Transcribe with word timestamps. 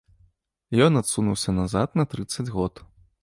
Ён 0.85 0.97
адсунуўся 1.01 1.55
назад 1.59 1.87
на 2.01 2.07
трыццаць 2.13 2.49
год. 2.59 2.73